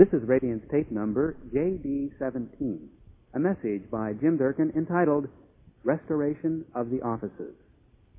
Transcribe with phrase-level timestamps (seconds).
[0.00, 2.78] This is Radiance tape number JD17,
[3.34, 5.28] a message by Jim Durkin entitled
[5.84, 7.52] Restoration of the Offices.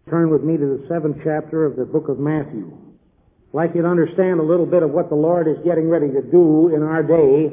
[0.07, 2.71] Turn with me to the seventh chapter of the book of Matthew.
[2.71, 6.09] I'd like you to understand a little bit of what the Lord is getting ready
[6.09, 7.49] to do in our day,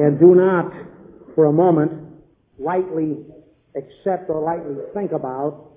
[0.00, 0.70] and do not,
[1.34, 1.90] for a moment,
[2.60, 3.16] lightly
[3.74, 5.72] accept or lightly think about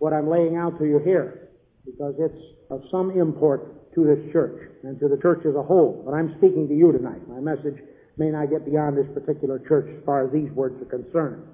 [0.00, 1.48] what I'm laying out to you here,
[1.86, 6.02] because it's of some import to this church and to the church as a whole.
[6.04, 7.26] But I'm speaking to you tonight.
[7.28, 7.82] My message
[8.16, 11.44] may not get beyond this particular church as far as these words are concerned.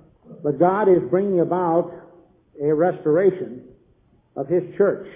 [0.42, 1.92] But God is bringing about
[2.62, 3.64] a restoration
[4.36, 5.08] of His church.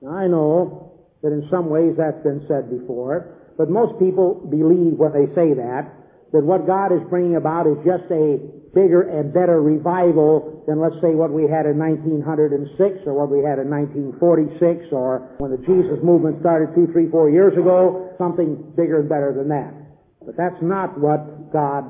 [0.00, 4.98] Now, I know that in some ways that's been said before, but most people believe
[4.98, 5.92] when they say that,
[6.32, 8.40] that what God is bringing about is just a
[8.72, 13.44] bigger and better revival than, let's say, what we had in 1906 or what we
[13.44, 18.56] had in 1946 or when the Jesus movement started two, three, four years ago, something
[18.72, 19.76] bigger and better than that.
[20.24, 21.84] But that's not what God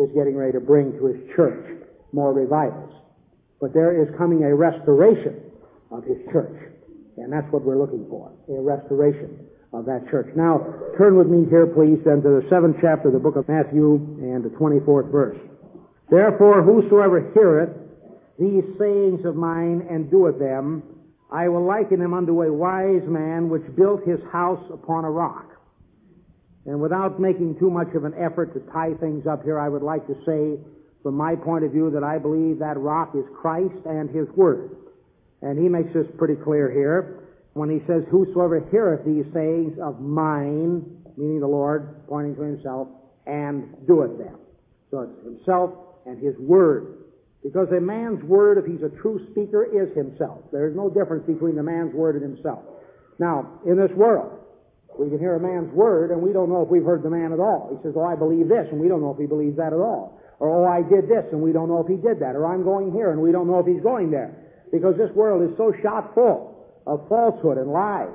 [0.00, 1.84] is getting ready to bring to His church,
[2.16, 2.92] more revivals.
[3.60, 5.44] But there is coming a restoration
[5.92, 6.72] of His church.
[7.20, 10.30] And that's what we're looking for, a restoration of that church.
[10.36, 10.62] Now,
[10.96, 13.98] turn with me here, please, then to the seventh chapter of the book of Matthew
[14.22, 15.38] and the 24th verse.
[16.10, 17.74] Therefore, whosoever heareth
[18.38, 20.82] these sayings of mine and doeth them,
[21.32, 25.50] I will liken him unto a wise man which built his house upon a rock.
[26.66, 29.82] And without making too much of an effort to tie things up here, I would
[29.82, 30.62] like to say,
[31.02, 34.76] from my point of view, that I believe that rock is Christ and His Word.
[35.42, 37.23] And he makes this pretty clear here
[37.54, 40.84] when he says, Whosoever heareth these sayings of mine,
[41.16, 42.88] meaning the Lord, pointing to himself,
[43.26, 44.38] and doeth them.
[44.90, 45.70] So it's himself
[46.04, 46.98] and his word.
[47.42, 50.40] Because a man's word, if he's a true speaker, is himself.
[50.52, 52.64] There is no difference between the man's word and himself.
[53.18, 54.40] Now, in this world,
[54.98, 57.32] we can hear a man's word and we don't know if we've heard the man
[57.32, 57.70] at all.
[57.70, 59.78] He says, Oh, I believe this, and we don't know if he believes that at
[59.78, 60.18] all.
[60.40, 62.34] Or, Oh, I did this, and we don't know if he did that.
[62.34, 64.34] Or, I'm going here, and we don't know if he's going there.
[64.72, 66.53] Because this world is so shot full
[66.86, 68.14] of falsehood and lies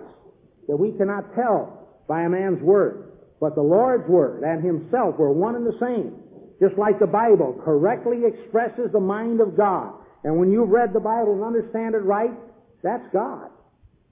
[0.68, 3.12] that we cannot tell by a man's word.
[3.40, 6.16] But the Lord's word and himself were one and the same.
[6.60, 9.94] Just like the Bible correctly expresses the mind of God.
[10.24, 12.36] And when you've read the Bible and understand it right,
[12.84, 13.50] that's God.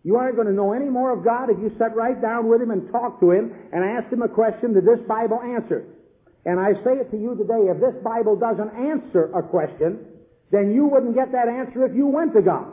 [0.04, 2.62] You aren't going to know any more of God if you sit right down with
[2.62, 5.84] Him and talk to Him and ask Him a question that this Bible answers.
[6.46, 10.00] And I say it to you today, if this Bible doesn't answer a question,
[10.50, 12.72] then you wouldn't get that answer if you went to God.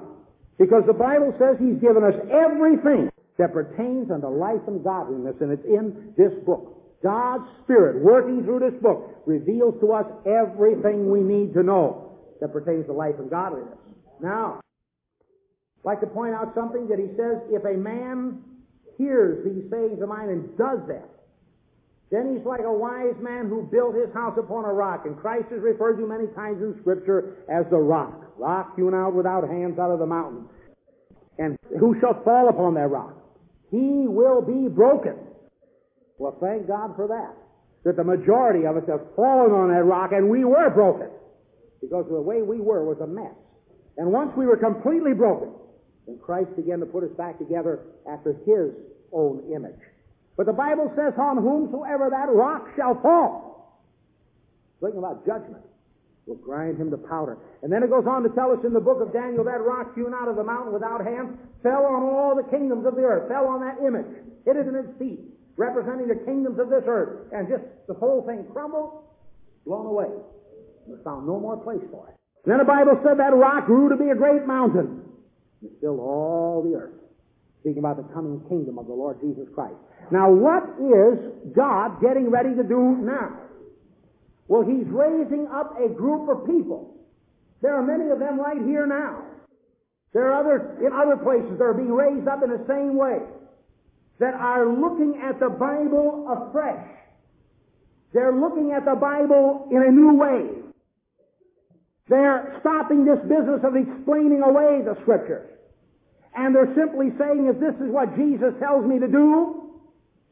[0.59, 5.51] Because the Bible says He's given us everything that pertains unto life and godliness, and
[5.51, 7.03] it's in this book.
[7.03, 12.53] God's Spirit, working through this book, reveals to us everything we need to know that
[12.53, 13.77] pertains to life and godliness.
[14.23, 14.61] Now,
[15.81, 18.41] I'd like to point out something that he says, if a man
[18.97, 21.05] hears these sayings of mine and does them,
[22.11, 25.05] then he's like a wise man who built his house upon a rock.
[25.05, 28.24] And Christ is referred to many times in Scripture as the rock.
[28.39, 30.49] Rock hewn out without hands out of the mountain.
[31.39, 33.15] And who shall fall upon that rock?
[33.71, 35.17] He will be broken.
[36.19, 37.35] Well, thank God for that.
[37.85, 41.11] That the majority of us have fallen on that rock and we were broken.
[41.81, 43.35] Because the way we were was a mess.
[43.97, 45.51] And once we were completely broken,
[46.07, 47.81] then Christ began to put us back together
[48.11, 48.73] after His
[49.13, 49.79] own image.
[50.37, 53.83] But the Bible says, on whomsoever that rock shall fall.
[54.79, 55.63] Speaking about judgment,
[56.27, 57.37] will grind him to powder.
[57.63, 59.95] And then it goes on to tell us in the book of Daniel, that rock
[59.95, 63.29] hewn out of the mountain without hands fell on all the kingdoms of the earth,
[63.29, 64.09] fell on that image,
[64.45, 65.21] hit it in its feet,
[65.57, 67.29] representing the kingdoms of this earth.
[67.33, 69.05] And just the whole thing crumbled,
[69.67, 70.13] blown away.
[70.89, 72.17] And found no more place for it.
[72.45, 75.01] Then the Bible said that rock grew to be a great mountain.
[75.63, 76.93] And filled all the earth.
[77.61, 79.77] Speaking about the coming kingdom of the Lord Jesus Christ.
[80.13, 81.17] Now, what is
[81.57, 83.41] God getting ready to do now?
[84.49, 86.95] Well, He's raising up a group of people.
[87.63, 89.25] There are many of them right here now.
[90.13, 93.19] There are others in other places that are being raised up in the same way
[94.21, 96.87] that are looking at the Bible afresh.
[98.13, 100.63] They're looking at the Bible in a new way.
[102.09, 105.51] They're stopping this business of explaining away the Scriptures.
[106.37, 109.81] And they're simply saying, if this is what Jesus tells me to do,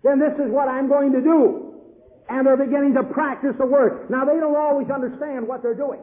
[0.04, 1.61] then this is what I'm going to do.
[2.32, 4.08] And they're beginning to practice the Word.
[4.08, 6.00] Now, they don't always understand what they're doing.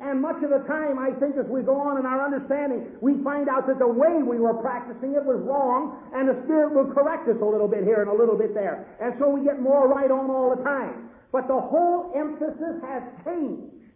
[0.00, 3.20] And much of the time, I think, as we go on in our understanding, we
[3.20, 6.88] find out that the way we were practicing it was wrong, and the Spirit will
[6.88, 8.88] correct us a little bit here and a little bit there.
[9.00, 11.12] And so we get more right on all the time.
[11.32, 13.92] But the whole emphasis has changed.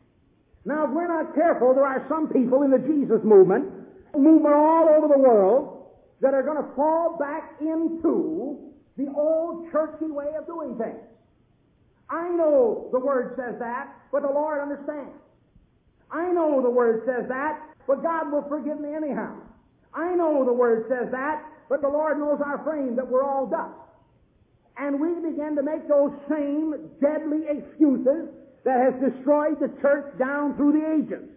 [0.65, 3.65] Now, if we're not careful, there are some people in the Jesus movement,
[4.13, 5.89] movement all over the world,
[6.21, 11.01] that are going to fall back into the old churchy way of doing things.
[12.11, 15.15] I know the Word says that, but the Lord understands.
[16.11, 19.37] I know the Word says that, but God will forgive me anyhow.
[19.95, 23.47] I know the Word says that, but the Lord knows our frame that we're all
[23.47, 23.79] dust.
[24.77, 28.29] And we begin to make those same deadly excuses
[28.65, 31.29] that has destroyed the church down through the ages.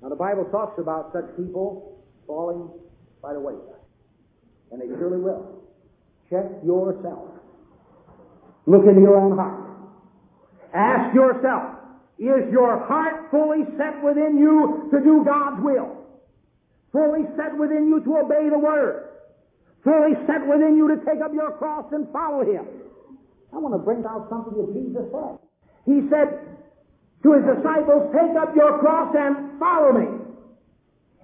[0.00, 2.70] Now the Bible talks about such people falling
[3.22, 3.82] by the wayside.
[4.70, 5.62] And they surely will.
[6.30, 7.37] Check yourself.
[8.68, 9.64] Look into your own heart.
[10.76, 11.80] Ask yourself,
[12.20, 16.04] is your heart fully set within you to do God's will?
[16.92, 19.08] Fully set within you to obey the Word?
[19.82, 22.68] Fully set within you to take up your cross and follow Him?
[23.54, 25.40] I want to bring out something that Jesus said.
[25.88, 26.28] He said
[27.24, 30.12] to His disciples, take up your cross and follow me.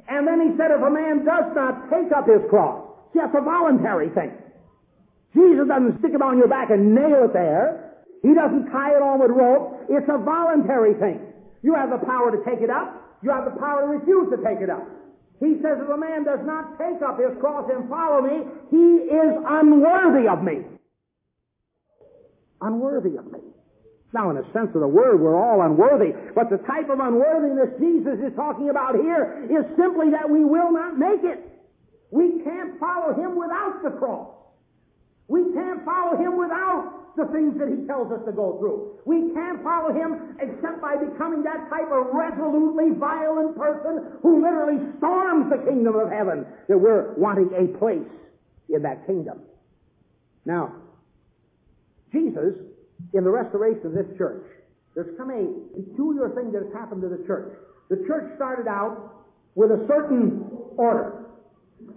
[0.08, 3.36] And then He said, if a man does not take up his cross, see, that's
[3.36, 4.32] a voluntary thing.
[5.34, 7.98] Jesus doesn't stick it on your back and nail it there.
[8.22, 9.84] He doesn't tie it on with rope.
[9.90, 11.20] It's a voluntary thing.
[11.62, 13.18] You have the power to take it up.
[13.22, 14.86] You have the power to refuse to take it up.
[15.40, 19.10] He says, if a man does not take up his cross and follow me, he
[19.10, 20.62] is unworthy of me.
[22.60, 23.40] Unworthy of me.
[24.14, 26.14] Now, in a sense of the word, we're all unworthy.
[26.36, 30.70] But the type of unworthiness Jesus is talking about here is simply that we will
[30.70, 31.42] not make it.
[32.12, 34.43] We can't follow him without the cross.
[35.28, 38.98] We can't follow him without the things that he tells us to go through.
[39.06, 44.82] We can't follow him except by becoming that type of resolutely violent person who literally
[44.98, 48.10] storms the kingdom of heaven that we're wanting a place
[48.68, 49.40] in that kingdom.
[50.44, 50.74] Now,
[52.12, 52.54] Jesus,
[53.12, 54.44] in the restoration of this church,
[54.94, 57.56] there's come a peculiar thing that has happened to the church.
[57.90, 59.24] The church started out
[59.54, 61.26] with a certain order,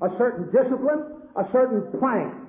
[0.02, 2.47] a certain discipline, a certain plan.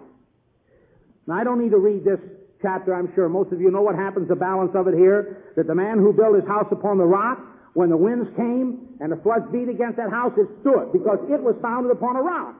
[1.29, 2.19] Now, I don't need to read this
[2.63, 3.29] chapter, I'm sure.
[3.29, 5.53] Most of you know what happens, the balance of it here.
[5.57, 7.39] That the man who built his house upon the rock,
[7.75, 11.37] when the winds came and the floods beat against that house, it stood because it
[11.37, 12.57] was founded upon a rock.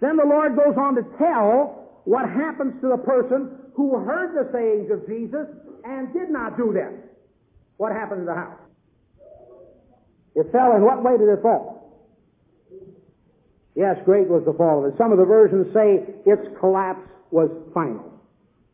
[0.00, 4.48] Then the Lord goes on to tell what happens to the person who heard the
[4.54, 5.50] sayings of Jesus
[5.82, 7.02] and did not do them.
[7.76, 8.60] What happened to the house?
[10.36, 10.76] It fell.
[10.76, 11.90] In what way did it fall?
[13.74, 14.96] Yes, great was the fall of it.
[14.96, 18.10] Some of the versions say its collapse was final.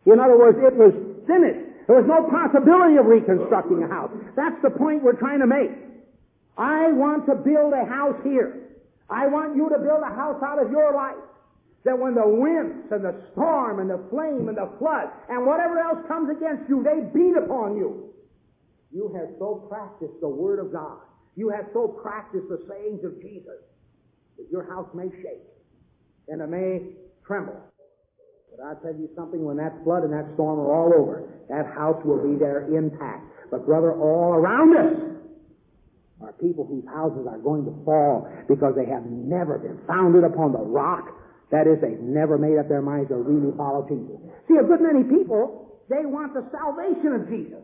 [0.07, 0.95] In other words, it was
[1.27, 1.67] finished.
[1.87, 4.11] There was no possibility of reconstructing a house.
[4.35, 5.71] That's the point we're trying to make.
[6.59, 8.75] I want to build a house here.
[9.11, 11.21] I want you to build a house out of your life.
[11.85, 15.79] That when the winds and the storm and the flame and the flood and whatever
[15.79, 18.11] else comes against you, they beat upon you.
[18.91, 20.99] You have so practiced the Word of God.
[21.37, 23.63] You have so practiced the sayings of Jesus
[24.39, 25.47] that your house may shake
[26.27, 26.81] and it may
[27.25, 27.61] tremble.
[28.57, 31.69] But I'll tell you something, when that flood and that storm are all over, that
[31.77, 33.29] house will be there intact.
[33.51, 34.97] But brother, all around us
[36.25, 40.57] are people whose houses are going to fall because they have never been founded upon
[40.57, 41.05] the rock.
[41.53, 44.17] That is, they've never made up their minds to really follow Jesus.
[44.49, 47.61] See, a good many people, they want the salvation of Jesus.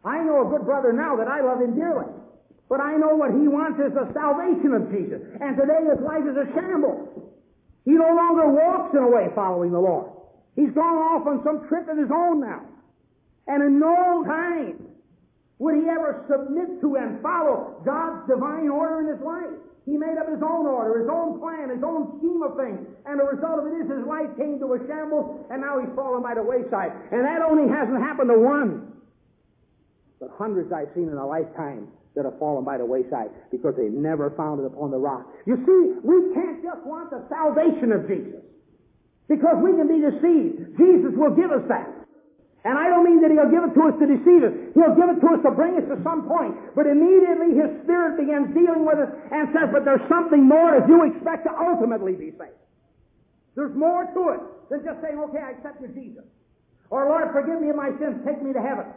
[0.00, 2.08] I know a good brother now that I love him dearly.
[2.72, 5.20] But I know what he wants is the salvation of Jesus.
[5.44, 7.24] And today his life is a shambles.
[7.84, 10.10] He no longer walks in a way following the Lord.
[10.56, 12.62] He's gone off on some trip of his own now.
[13.46, 14.88] And in no time
[15.58, 19.52] would he ever submit to and follow God's divine order in his life.
[19.84, 22.80] He made up his own order, his own plan, his own scheme of things.
[23.04, 25.92] And the result of it is his life came to a shambles, and now he's
[25.94, 26.88] fallen by the wayside.
[27.12, 28.96] And that only hasn't happened to one,
[30.20, 33.90] but hundreds I've seen in a lifetime that have fallen by the wayside because they
[33.90, 35.26] never founded upon the rock.
[35.46, 38.42] You see, we can't just want the salvation of Jesus
[39.26, 40.78] because we can be deceived.
[40.78, 42.04] Jesus will give us that.
[42.64, 44.54] And I don't mean that he'll give it to us to deceive us.
[44.72, 46.56] He'll give it to us to bring us to some point.
[46.72, 50.88] But immediately his spirit begins dealing with us and says, but there's something more if
[50.88, 52.56] you expect to ultimately be saved.
[53.52, 54.42] There's more to it
[54.72, 56.24] than just saying, okay, I accept Jesus.
[56.88, 58.88] Or Lord, forgive me of my sins, take me to heaven.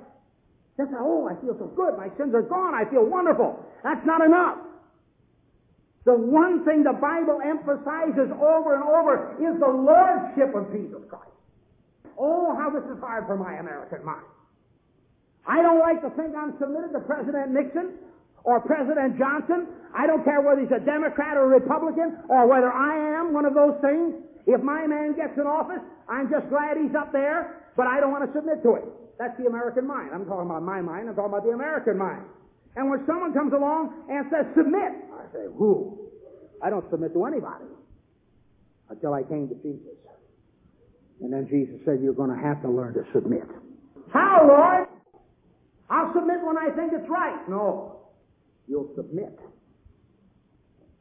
[0.80, 1.98] Oh, I feel so good.
[1.98, 2.76] My sins are gone.
[2.76, 3.66] I feel wonderful.
[3.84, 4.58] That's not enough.
[6.06, 11.34] The one thing the Bible emphasizes over and over is the Lordship of Jesus Christ.
[12.18, 14.26] Oh, how this is hard for my American mind.
[15.46, 18.00] I don't like to think I'm submitted to President Nixon
[18.44, 19.68] or President Johnson.
[19.96, 23.46] I don't care whether he's a Democrat or a Republican or whether I am one
[23.46, 24.16] of those things.
[24.48, 28.12] If my man gets in office, I'm just glad he's up there, but I don't
[28.12, 28.86] want to submit to it.
[29.22, 30.10] That's the American mind.
[30.14, 31.10] I'm talking about my mind.
[31.10, 32.26] I'm talking about the American mind.
[32.76, 36.10] And when someone comes along and says, submit, I say, who?
[36.62, 37.66] I don't submit to anybody
[38.90, 39.98] until I came to Jesus.
[41.22, 43.44] And then Jesus said, You're going to have to learn to submit.
[44.14, 44.88] How, Lord?
[45.90, 47.48] I'll submit when I think it's right.
[47.50, 48.02] No.
[48.68, 49.40] You'll submit.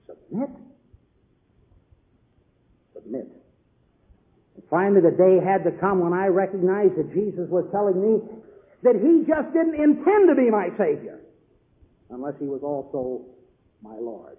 [0.06, 0.48] Submit?
[2.94, 3.28] Submit.
[4.70, 8.18] Finally, the day had to come when I recognized that Jesus was telling me
[8.82, 11.20] that He just didn't intend to be my Savior
[12.10, 13.24] unless He was also
[13.82, 14.36] my Lord.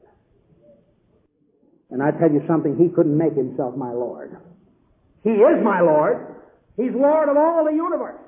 [1.90, 4.36] And I tell you something, He couldn't make Himself my Lord.
[5.24, 6.36] He is my Lord.
[6.76, 8.20] He's Lord of all the universe.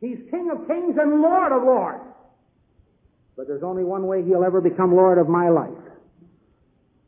[0.00, 2.04] He's King of kings and Lord of lords.
[3.36, 5.70] But there's only one way He'll ever become Lord of my life.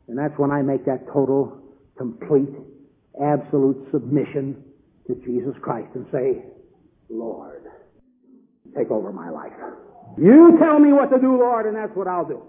[0.07, 1.59] And that's when I make that total,
[1.97, 2.55] complete,
[3.23, 4.63] absolute submission
[5.07, 6.45] to Jesus Christ and say,
[7.09, 7.65] Lord,
[8.77, 9.53] take over my life.
[10.17, 12.43] You tell me what to do, Lord, and that's what I'll do.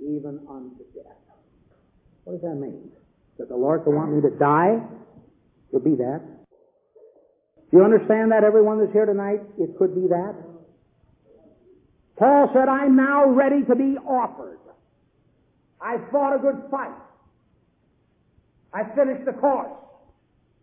[0.00, 1.16] Even unto death.
[2.24, 2.90] What does that mean?
[3.38, 4.78] That the Lord will want me to die?
[5.70, 6.20] Could be that.
[7.70, 9.40] Do you understand that, everyone that's here tonight?
[9.58, 10.34] It could be that.
[12.18, 14.58] Paul said, I'm now ready to be offered.
[15.80, 16.92] I fought a good fight.
[18.74, 19.72] I finished the course.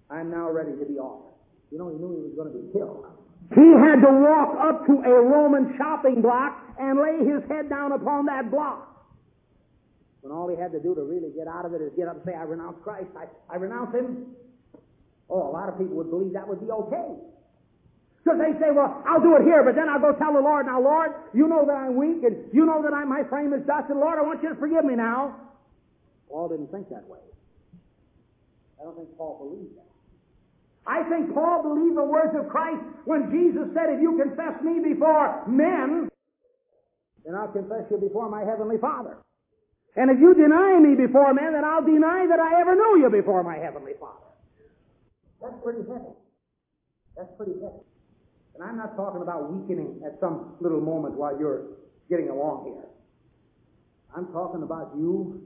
[0.10, 1.34] I'm now ready to be offered.
[1.72, 3.06] You know, he knew he was going to be killed.
[3.54, 7.94] He had to walk up to a Roman shopping block and lay his head down
[7.94, 8.90] upon that block.
[10.22, 12.18] When all he had to do to really get out of it is get up
[12.18, 13.08] and say, I renounce Christ.
[13.16, 14.36] I, I renounce him.
[15.30, 17.10] Oh, a lot of people would believe that would be okay.
[18.20, 20.66] Because they say, well, I'll do it here, but then I'll go tell the Lord,
[20.66, 23.66] now, Lord, you know that I'm weak, and you know that I, my frame is
[23.66, 25.40] dust, and Lord, I want you to forgive me now.
[26.28, 27.20] Paul didn't think that way.
[28.80, 29.90] I don't think Paul believed that.
[30.88, 34.80] I think Paul believed the words of Christ when Jesus said, if you confess me
[34.80, 36.10] before men,
[37.26, 39.18] then I'll confess you before my heavenly Father.
[39.96, 43.10] And if you deny me before men, then I'll deny that I ever knew you
[43.10, 44.30] before my heavenly Father.
[45.42, 46.16] That's pretty heavy.
[47.18, 47.84] That's pretty heavy.
[48.56, 51.64] And I'm not talking about weakening at some little moment while you're
[52.10, 52.90] getting along here.
[54.16, 55.42] I'm talking about you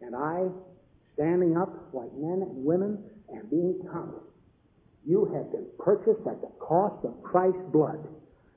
[0.00, 0.48] and I
[1.18, 3.02] standing up like men and women
[3.34, 4.22] and being counted.
[5.02, 7.98] You have been purchased at the cost of Christ's blood.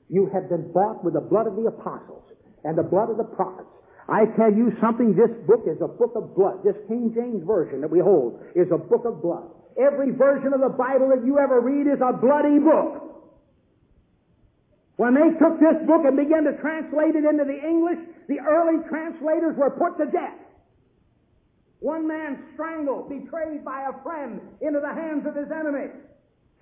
[0.08, 2.22] You have been bought with the blood of the apostles
[2.62, 3.66] and the blood of the prophets.
[4.06, 6.62] I tell you something, this book is a book of blood.
[6.62, 9.50] This King James Version that we hold is a book of blood.
[9.80, 13.26] Every version of the Bible that you ever read is a bloody book.
[15.00, 18.84] When they took this book and began to translate it into the English, the early
[18.86, 20.41] translators were put to death.
[21.82, 25.90] One man strangled, betrayed by a friend into the hands of his enemy.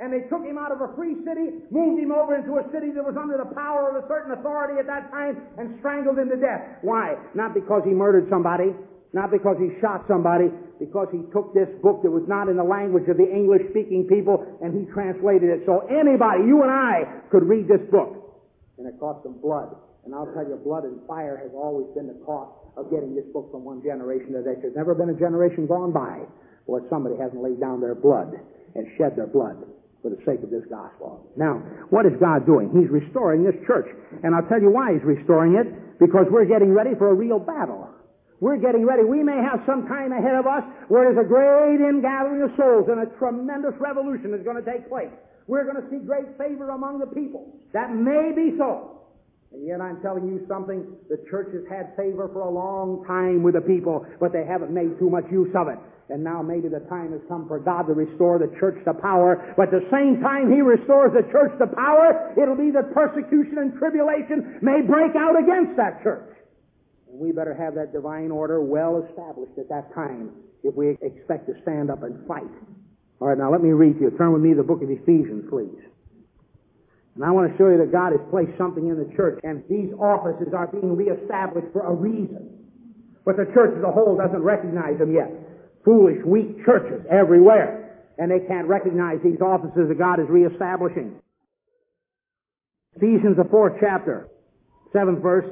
[0.00, 2.89] And they took him out of a free city, moved him over into a city
[2.97, 6.33] that was under the power of a certain authority at that time, and strangled him
[6.33, 6.81] to death.
[6.81, 7.21] Why?
[7.37, 8.73] Not because he murdered somebody,
[9.12, 10.49] not because he shot somebody,
[10.81, 14.09] because he took this book that was not in the language of the English speaking
[14.09, 18.41] people and he translated it so anybody, you and I, could read this book.
[18.81, 19.77] And it cost them blood.
[20.09, 23.27] And I'll tell you, blood and fire has always been the cost of getting this
[23.33, 24.63] book from one generation to the next.
[24.63, 26.25] There's never been a generation gone by
[26.67, 28.35] where somebody hasn't laid down their blood
[28.75, 29.61] and shed their blood
[30.03, 31.29] for the sake of this gospel.
[31.37, 31.61] Now,
[31.93, 32.73] what is God doing?
[32.73, 33.89] He's restoring this church.
[34.25, 35.69] And I'll tell you why He's restoring it.
[36.01, 37.89] Because we're getting ready for a real battle.
[38.41, 39.05] We're getting ready.
[39.05, 42.89] We may have some time ahead of us where there's a great ingathering of souls
[42.89, 45.13] and a tremendous revolution is going to take place.
[45.47, 47.53] We're going to see great favor among the people.
[47.75, 49.00] That may be so.
[49.52, 53.42] And yet I'm telling you something, the church has had favor for a long time
[53.42, 55.78] with the people, but they haven't made too much use of it.
[56.11, 59.54] And now maybe the time has come for God to restore the church to power.
[59.57, 63.59] But at the same time He restores the church to power, it'll be that persecution
[63.59, 66.35] and tribulation may break out against that church.
[67.11, 70.30] And we better have that divine order well established at that time
[70.62, 72.50] if we expect to stand up and fight.
[73.19, 74.11] All right, now let me read to you.
[74.19, 75.78] Turn with me to the book of Ephesians, please.
[77.21, 79.61] And I want to show you that God has placed something in the church, and
[79.69, 82.49] these offices are being reestablished for a reason.
[83.29, 85.29] But the church as a whole doesn't recognize them yet.
[85.85, 88.09] Foolish, weak churches everywhere.
[88.17, 91.21] And they can't recognize these offices that God is reestablishing.
[92.97, 94.33] Ephesians, the fourth chapter,
[94.97, 95.45] seventh verse.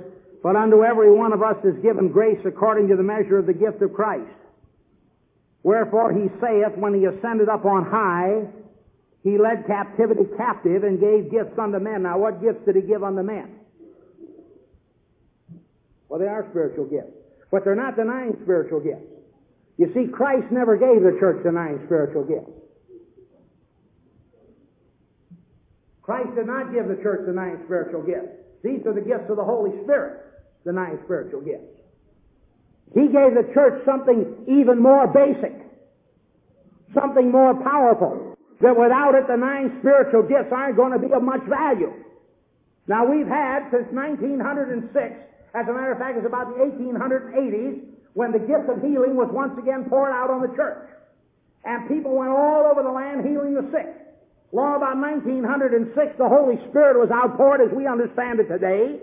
[0.42, 3.52] But unto every one of us is given grace according to the measure of the
[3.52, 4.32] gift of Christ.
[5.62, 8.48] Wherefore he saith, when he ascended up on high,
[9.22, 12.02] he led captivity captive and gave gifts unto men.
[12.02, 13.58] Now, what gifts did he give unto men?
[16.08, 17.12] Well, they are spiritual gifts.
[17.50, 19.06] But they're not nine spiritual gifts.
[19.78, 22.50] You see, Christ never gave the church the nine spiritual gifts.
[26.02, 28.32] Christ did not give the church the nine spiritual gifts.
[28.64, 30.24] These are the gifts of the Holy Spirit,
[30.64, 31.68] the nine spiritual gifts.
[32.94, 35.52] He gave the church something even more basic,
[36.94, 38.37] something more powerful.
[38.60, 41.94] That without it, the nine spiritual gifts aren't going to be of much value.
[42.88, 44.90] Now, we've had since 1906,
[45.54, 47.84] as a matter of fact, it's about the 1880s,
[48.14, 50.90] when the gift of healing was once again poured out on the church.
[51.64, 53.86] And people went all over the land healing the sick.
[54.50, 58.98] Long about 1906, the Holy Spirit was outpoured as we understand it today.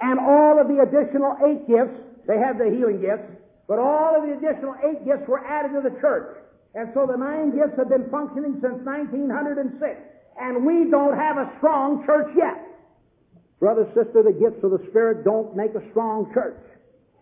[0.00, 1.98] And all of the additional eight gifts,
[2.30, 3.26] they had the healing gifts,
[3.66, 6.38] but all of the additional eight gifts were added to the church.
[6.76, 9.80] And so the nine gifts have been functioning since 1906.
[10.36, 12.60] And we don't have a strong church yet.
[13.58, 16.60] Brother, sister, the gifts of the Spirit don't make a strong church.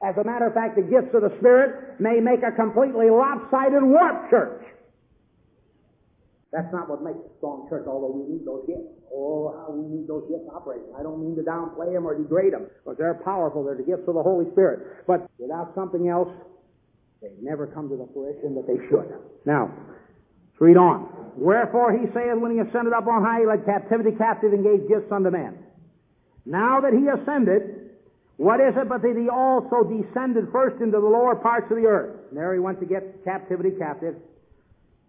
[0.02, 3.86] As a matter of fact, the gifts of the Spirit may make a completely lopsided,
[3.86, 4.66] warped church.
[6.50, 8.90] That's not what makes a strong church, although we need those gifts.
[9.14, 10.90] Oh, how we need those gifts operating.
[10.98, 13.62] I don't mean to downplay them or degrade them, because they're powerful.
[13.62, 15.06] They're the gifts of the Holy Spirit.
[15.06, 16.30] But without something else,
[17.24, 19.08] they never come to the fruition that they should.
[19.46, 21.08] Now, let's read on.
[21.36, 24.88] Wherefore he saith, when he ascended up on high, he led captivity captive and gave
[24.88, 25.56] gifts unto men.
[26.44, 27.96] Now that he ascended,
[28.36, 31.88] what is it but that he also descended first into the lower parts of the
[31.88, 32.28] earth?
[32.28, 34.16] And there he went to get captivity captive.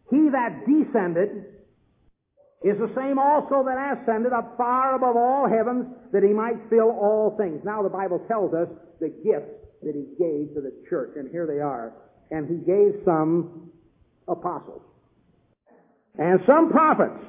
[0.09, 1.51] He that descended
[2.63, 6.95] is the same also that ascended up far above all heavens that he might fill
[6.95, 7.59] all things.
[7.65, 8.69] Now the Bible tells us
[9.01, 11.93] the gifts that he gave to the church, and here they are.
[12.31, 13.69] And he gave some
[14.27, 14.81] apostles,
[16.17, 17.23] and some prophets,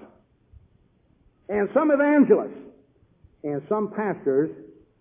[1.49, 2.59] and some evangelists,
[3.45, 4.51] and some pastors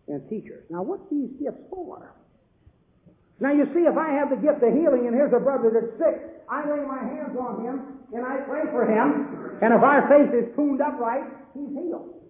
[0.07, 0.63] and teachers.
[0.69, 2.13] Now what's these gifts for?
[3.39, 5.91] Now you see, if I have the gift of healing and here's a brother that's
[5.97, 10.07] sick, I lay my hands on him and I pray for him, and if our
[10.07, 11.23] faith is tuned up right,
[11.53, 12.24] he's healed.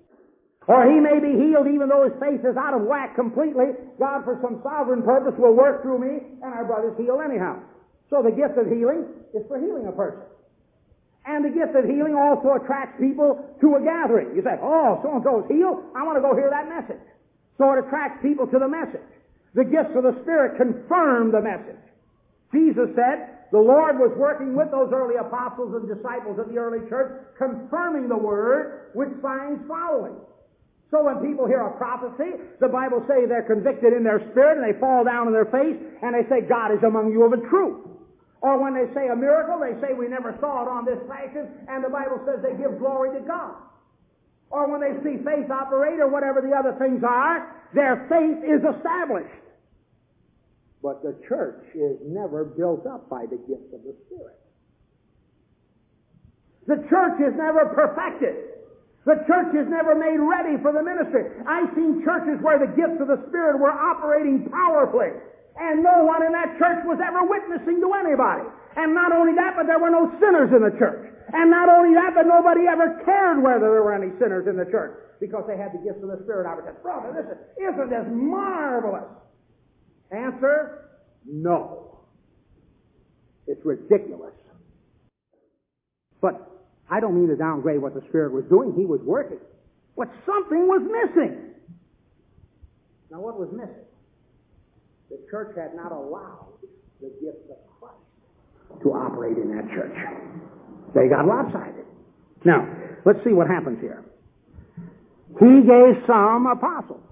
[0.67, 3.77] Or he may be healed even though his face is out of whack completely.
[4.01, 7.61] God, for some sovereign purpose, will work through me, and our brother's healed anyhow.
[8.09, 10.25] So the gift of healing is for healing a person.
[11.25, 14.33] And the gift of healing also attracts people to a gathering.
[14.37, 15.85] You say, oh, so and so's healed.
[15.97, 17.01] I want to go hear that message.
[17.57, 19.09] So it attracts people to the message.
[19.53, 21.81] The gifts of the Spirit confirm the message.
[22.53, 26.87] Jesus said the Lord was working with those early apostles and disciples of the early
[26.89, 30.13] church, confirming the word with signs following.
[30.95, 34.63] So when people hear a prophecy, the Bible says they're convicted in their spirit and
[34.63, 37.43] they fall down on their face and they say, God is among you of a
[37.51, 37.83] truth.
[38.39, 41.51] Or when they say a miracle, they say we never saw it on this fashion,
[41.67, 43.59] and the Bible says they give glory to God.
[44.47, 48.63] Or when they see faith operate or whatever the other things are, their faith is
[48.63, 49.35] established.
[50.79, 54.39] But the church is never built up by the gift of the Spirit.
[56.71, 58.54] The church is never perfected.
[59.05, 61.29] The church is never made ready for the ministry.
[61.45, 65.13] I've seen churches where the gifts of the Spirit were operating powerfully,
[65.61, 68.49] and no one in that church was ever witnessing to anybody.
[68.75, 71.13] And not only that, but there were no sinners in the church.
[71.33, 74.65] And not only that, but nobody ever cared whether there were any sinners in the
[74.65, 76.49] church because they had the gifts of the Spirit.
[76.65, 77.29] Just, brother, is,
[77.61, 79.05] isn't this marvelous?
[80.11, 80.89] Answer,
[81.25, 82.01] no.
[83.47, 84.33] It's ridiculous.
[86.21, 86.54] But
[86.89, 88.73] I don't mean to downgrade what the Spirit was doing.
[88.77, 89.39] He was working.
[89.97, 91.55] But something was missing.
[93.09, 93.85] Now, what was missing?
[95.09, 96.53] The church had not allowed
[97.01, 99.95] the gifts of Christ to operate in that church.
[100.93, 101.85] They got lopsided.
[102.43, 102.67] Now,
[103.05, 104.03] let's see what happens here.
[105.39, 107.03] He gave some apostles.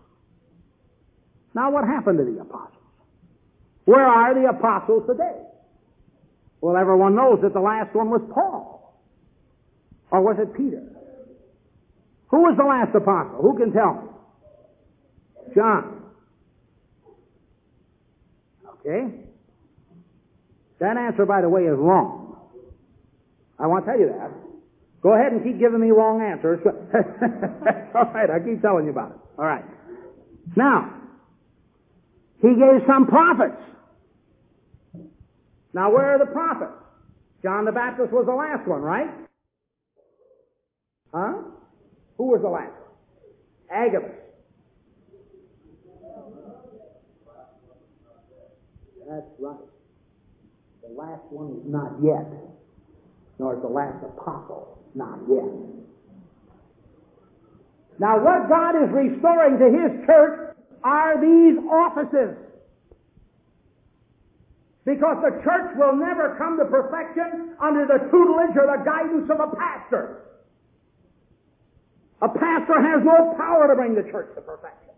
[1.55, 2.83] Now, what happened to the apostles?
[3.85, 5.41] Where are the apostles today?
[6.61, 8.82] Well, everyone knows that the last one was Paul.
[10.13, 10.83] Or was it Peter?
[12.29, 13.41] Who was the last apostle?
[13.41, 15.55] Who can tell me?
[15.55, 16.03] John.
[18.79, 19.09] Okay?
[20.79, 22.37] That answer, by the way, is wrong.
[23.57, 24.29] I want to tell you that.
[25.01, 26.59] Go ahead and keep giving me wrong answers.
[27.95, 29.17] All right, I'll keep telling you about it.
[29.39, 29.65] All right.
[30.55, 30.93] Now,
[32.39, 33.61] he gave some prophets.
[35.73, 36.77] Now, where are the prophets?
[37.41, 39.09] John the Baptist was the last one, right?
[41.13, 41.33] Huh?
[42.17, 42.71] Who was the last?
[43.71, 44.11] Agabus.
[49.07, 49.57] That's right.
[50.81, 52.25] The last one is not yet,
[53.37, 55.49] nor is the last apostle not yet.
[57.99, 62.37] Now, what God is restoring to His church are these offices.
[64.85, 69.39] Because the church will never come to perfection under the tutelage or the guidance of
[69.39, 70.32] a pastor.
[72.23, 74.95] A pastor has no power to bring the church to perfection.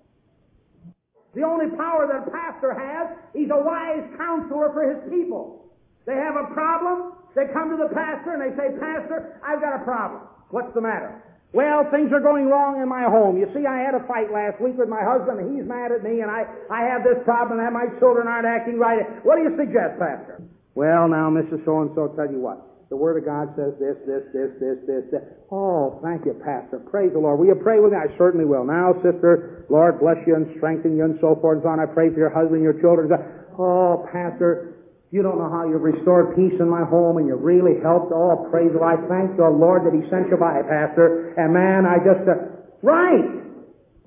[1.34, 5.66] The only power that a pastor has, he's a wise counselor for his people.
[6.06, 9.76] They have a problem, They come to the pastor and they say, Pastor, I've got
[9.76, 10.22] a problem.
[10.54, 11.22] What's the matter?
[11.52, 13.38] Well, things are going wrong in my home.
[13.42, 16.04] You see, I had a fight last week with my husband, and he's mad at
[16.04, 19.08] me, and I, I have this problem, and my children aren't acting right.
[19.24, 20.44] What do you suggest, Pastor?
[20.76, 21.64] Well, now, Mrs.
[21.64, 22.75] So-and-so, tell you what.
[22.90, 25.24] The Word of God says this, this, this, this, this, this.
[25.50, 26.78] Oh, thank you, Pastor.
[26.86, 27.42] Praise the Lord.
[27.42, 27.98] Will you pray with me?
[27.98, 28.64] I certainly will.
[28.64, 31.82] Now, sister, Lord bless you and strengthen you and so forth and so on.
[31.82, 33.10] I pray for your husband and your children.
[33.58, 37.82] Oh, Pastor, you don't know how you've restored peace in my home and you've really
[37.82, 38.14] helped.
[38.14, 39.02] Oh, praise the Lord.
[39.02, 41.34] I thank the Lord that He sent you by, Pastor.
[41.42, 42.38] And man, I just, uh,
[42.86, 43.42] right.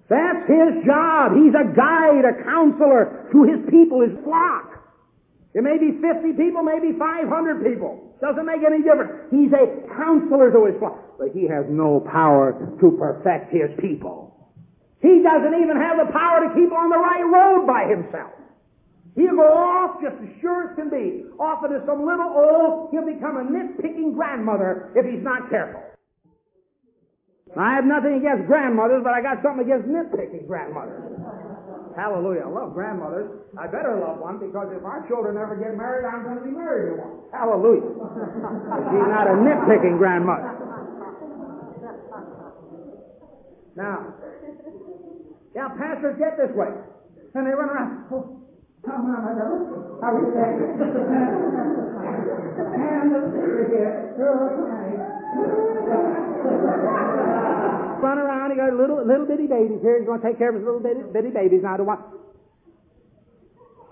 [0.06, 1.34] That's His job.
[1.34, 4.86] He's a guide, a counselor to His people, His flock.
[5.52, 7.26] It may be 50 people, maybe 500
[7.66, 8.07] people.
[8.20, 9.31] Doesn't make any difference.
[9.31, 11.18] He's a counselor to His flock.
[11.18, 14.35] But He has no power to perfect His people.
[15.00, 18.35] He doesn't even have the power to keep on the right road by Himself.
[19.18, 21.26] He'll go off just as sure as can be.
[21.40, 25.83] Off into some little old, he'll become a nitpicking grandmother if he's not careful.
[27.59, 31.07] I have nothing against grandmothers, but I got something against nitpicking grandmothers.
[31.98, 32.46] Hallelujah.
[32.46, 33.26] I love grandmothers.
[33.58, 36.54] I better love one because if our children ever get married, I'm going to be
[36.54, 37.26] married to one.
[37.34, 37.90] Hallelujah.
[38.87, 40.54] She's not a nitpicking grandmother.
[43.74, 44.14] Now,
[45.58, 46.70] now, pastors get this way.
[47.34, 48.06] And they run around.
[48.14, 48.38] Oh,
[48.87, 49.98] Come on, brother.
[49.98, 50.54] How are you doing?
[52.78, 55.17] and the secret here.
[57.98, 58.51] Run around.
[58.51, 59.98] He got little little bitty babies here.
[59.98, 61.62] He's going to take care of his little bitty, bitty babies.
[61.62, 62.01] Now, to what?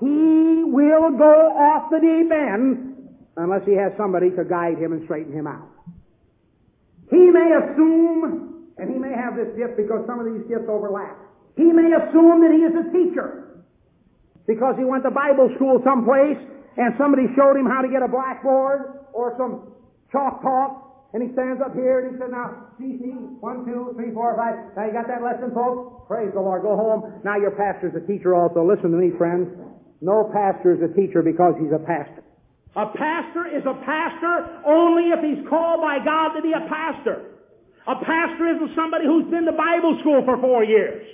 [0.01, 2.97] He will go off the deep end
[3.37, 5.69] unless he has somebody to guide him and straighten him out.
[7.11, 11.17] He may assume, and he may have this gift because some of these gifts overlap.
[11.57, 13.65] He may assume that he is a teacher
[14.47, 16.39] because he went to Bible school someplace
[16.77, 19.73] and somebody showed him how to get a blackboard or some
[20.13, 20.86] chalk talk.
[21.15, 24.77] And he stands up here and he says, now, CC, one, two, three, four, five.
[24.77, 26.07] Now you got that lesson, folks?
[26.09, 26.63] Praise the Lord.
[26.63, 27.23] Go home.
[27.25, 28.67] Now your pastor's a teacher also.
[28.67, 29.49] Listen to me, friends.
[30.01, 32.23] No pastor is a teacher because he's a pastor.
[32.77, 37.41] A pastor is a pastor only if he's called by God to be a pastor.
[37.89, 41.07] A pastor isn't somebody who's been to Bible school for four years.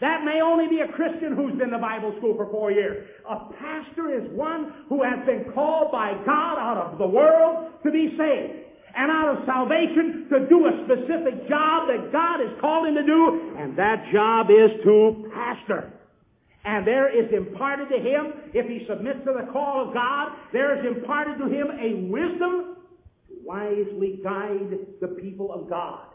[0.00, 3.08] That may only be a Christian who's been to Bible school for four years.
[3.28, 7.90] A pastor is one who has been called by God out of the world to
[7.90, 8.71] be saved.
[8.94, 13.06] And out of salvation to do a specific job that God has called him to
[13.06, 15.92] do, and that job is to pastor.
[16.64, 20.78] And there is imparted to him, if he submits to the call of God, there
[20.78, 22.76] is imparted to him a wisdom
[23.28, 26.06] to wisely guide the people of God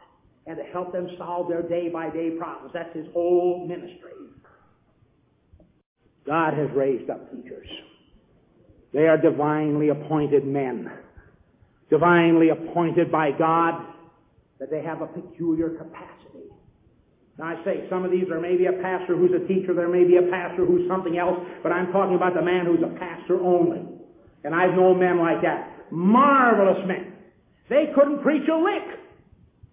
[0.45, 2.71] and to help them solve their day by day problems.
[2.73, 4.11] That's his whole ministry.
[6.25, 7.67] God has raised up teachers.
[8.93, 10.89] They are divinely appointed men,
[11.89, 13.85] divinely appointed by God,
[14.59, 16.51] that they have a peculiar capacity.
[17.37, 20.03] Now I say, some of these are maybe a pastor who's a teacher, there may
[20.03, 23.39] be a pastor who's something else, but I'm talking about the man who's a pastor
[23.39, 23.81] only.
[24.43, 25.91] And I've known men like that.
[25.91, 27.13] Marvelous men.
[27.69, 28.99] They couldn't preach a lick.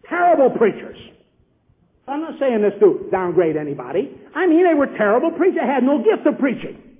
[0.09, 0.99] Terrible preachers.
[2.07, 4.13] I'm not saying this to downgrade anybody.
[4.35, 5.61] I mean, they were terrible preachers.
[5.63, 6.99] They had no gift of preaching.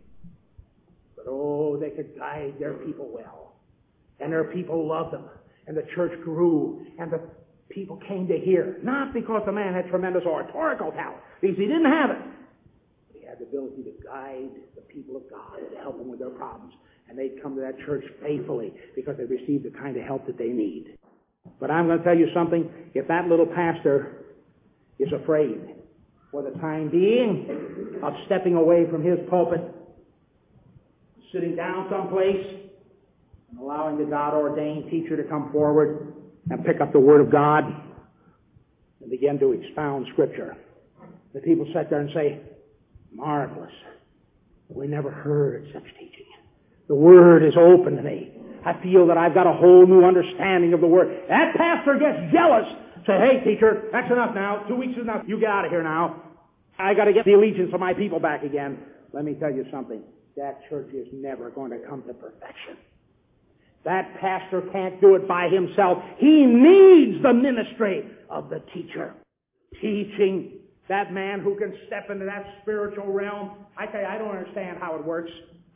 [1.17, 3.44] But oh, they could guide their people well.
[4.21, 5.25] And their people loved them.
[5.67, 6.87] And the church grew.
[6.99, 7.21] And the
[7.69, 8.79] people came to hear.
[8.83, 12.19] Not because the man had tremendous oratorical talent, because he didn't have it.
[13.09, 16.09] But he had the ability to guide the people of God and to help them
[16.09, 16.75] with their problems.
[17.09, 20.39] And they'd come to that church faithfully because they received the kind of help that
[20.39, 20.97] they need.
[21.61, 22.71] But I'm going to tell you something.
[22.95, 24.25] If that little pastor
[24.99, 25.61] is afraid
[26.31, 29.61] for the time being of stepping away from his pulpit,
[31.33, 32.64] sitting down someplace,
[33.61, 36.15] allowing the God ordained teacher to come forward
[36.51, 37.65] and pick up the Word of God
[39.01, 40.57] and begin to expound Scripture,
[41.33, 42.41] the people sit there and say,
[43.13, 43.73] Marvelous.
[44.69, 46.27] We never heard such teaching.
[46.89, 48.33] The Word is open to me.
[48.65, 51.25] I feel that I've got a whole new understanding of the Word.
[51.29, 52.67] That pastor gets jealous.
[53.07, 54.65] Say, hey, teacher, that's enough now.
[54.67, 55.25] Two weeks is enough.
[55.27, 56.23] You get out of here now.
[56.79, 58.79] I got to get the allegiance of my people back again.
[59.13, 60.03] Let me tell you something.
[60.37, 62.77] That church is never going to come to perfection.
[63.85, 65.99] That pastor can't do it by himself.
[66.19, 69.15] He needs the ministry of the teacher.
[69.81, 70.53] Teaching
[70.89, 73.53] that man who can step into that spiritual realm.
[73.77, 75.31] I tell you, I don't understand how it works.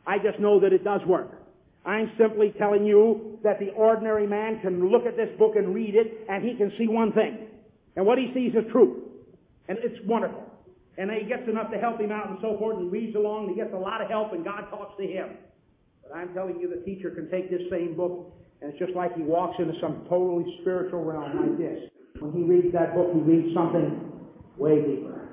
[0.05, 1.31] I just know that it does work.
[1.85, 5.95] I'm simply telling you that the ordinary man can look at this book and read
[5.95, 7.47] it, and he can see one thing.
[7.95, 8.97] And what he sees is truth.
[9.67, 10.45] And it's wonderful.
[10.97, 13.55] And he gets enough to help him out and so forth, and reads along, and
[13.55, 15.29] he gets a lot of help, and God talks to him.
[16.09, 19.15] But I'm telling you, the teacher can take this same book And it's just like
[19.15, 21.89] he walks into some totally spiritual realm like this.
[22.19, 24.11] When he reads that book, he reads something
[24.57, 25.29] way deeper.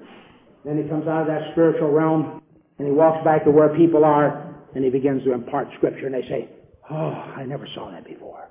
[0.65, 2.43] Then he comes out of that spiritual realm
[2.79, 6.15] and he walks back to where people are and he begins to impart scripture and
[6.15, 6.49] they say,
[6.91, 8.49] Oh, I never saw that before.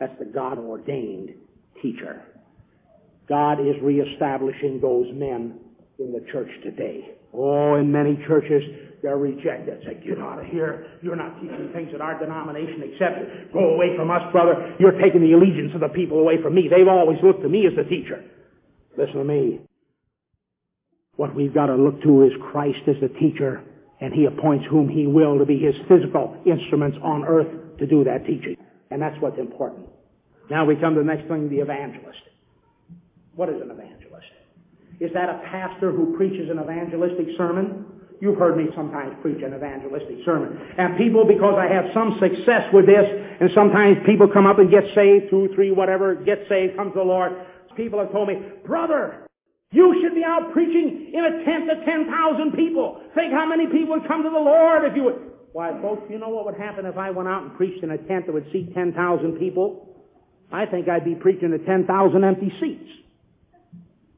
[0.00, 1.34] That's the God ordained
[1.82, 2.22] teacher.
[3.28, 5.58] God is reestablishing those men
[5.98, 7.16] in the church today.
[7.34, 8.62] Oh, in many churches,
[9.02, 9.82] they're rejected.
[9.86, 10.86] Say, get out of here.
[11.02, 13.52] You're not teaching things that our denomination accepts.
[13.52, 14.74] Go away from us, brother.
[14.78, 16.68] You're taking the allegiance of the people away from me.
[16.68, 18.24] They've always looked to me as the teacher.
[18.96, 19.60] Listen to me.
[21.16, 23.62] What we've got to look to is Christ as the teacher,
[24.00, 28.04] and He appoints whom He will to be His physical instruments on earth to do
[28.04, 28.56] that teaching.
[28.90, 29.86] And that's what's important.
[30.50, 32.20] Now we come to the next thing, the evangelist.
[33.34, 34.26] What is an evangelist?
[35.00, 37.84] Is that a pastor who preaches an evangelistic sermon?
[38.20, 40.58] You've heard me sometimes preach an evangelistic sermon.
[40.76, 43.06] And people, because I have some success with this,
[43.40, 46.98] and sometimes people come up and get saved, two, three, whatever, get saved, comes to
[46.98, 47.32] the Lord.
[47.76, 49.28] People have told me, brother,
[49.70, 53.02] you should be out preaching in a tent to 10,000 people.
[53.14, 55.30] Think how many people would come to the Lord if you would.
[55.52, 57.98] Why, folks, you know what would happen if I went out and preached in a
[57.98, 59.94] tent that would seat 10,000 people?
[60.50, 62.90] I think I'd be preaching to 10,000 empty seats.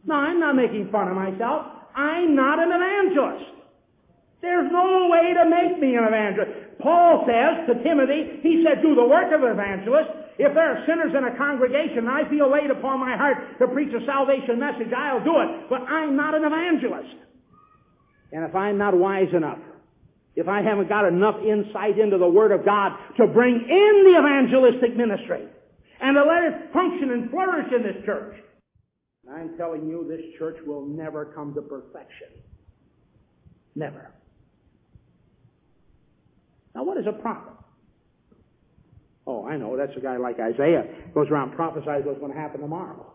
[0.07, 1.67] No, I'm not making fun of myself.
[1.95, 3.60] I'm not an evangelist.
[4.41, 6.81] There's no way to make me an evangelist.
[6.81, 10.09] Paul says to Timothy, he said, do the work of an evangelist.
[10.41, 13.69] If there are sinners in a congregation and I feel laid upon my heart to
[13.69, 15.69] preach a salvation message, I'll do it.
[15.69, 17.21] But I'm not an evangelist.
[18.33, 19.61] And if I'm not wise enough,
[20.37, 24.17] if I haven't got enough insight into the Word of God to bring in the
[24.17, 25.45] evangelistic ministry
[26.01, 28.37] and to let it function and flourish in this church,
[29.31, 32.29] I'm telling you, this church will never come to perfection.
[33.75, 34.11] Never.
[36.75, 37.53] Now, what is a prophet?
[39.27, 39.77] Oh, I know.
[39.77, 40.85] That's a guy like Isaiah.
[41.15, 43.13] Goes around prophesies what's going to happen tomorrow.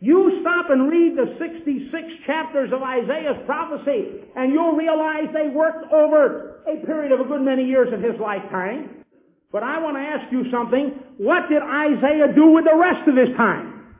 [0.00, 1.92] You stop and read the 66
[2.26, 7.42] chapters of Isaiah's prophecy, and you'll realize they worked over a period of a good
[7.42, 9.04] many years of his lifetime.
[9.52, 11.00] But I want to ask you something.
[11.18, 13.96] What did Isaiah do with the rest of his time?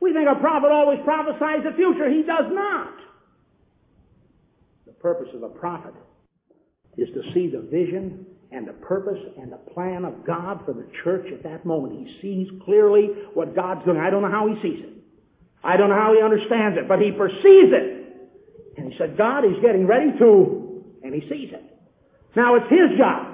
[0.00, 2.10] We think a prophet always prophesies the future.
[2.10, 2.94] He does not.
[4.86, 5.94] The purpose of a prophet
[7.00, 10.86] is to see the vision and the purpose and the plan of God for the
[11.02, 12.06] church at that moment.
[12.06, 13.98] He sees clearly what God's doing.
[13.98, 14.90] I don't know how he sees it.
[15.62, 18.00] I don't know how he understands it, but he perceives it.
[18.76, 21.64] And he said, God is getting ready to, and he sees it.
[22.34, 23.26] Now it's his job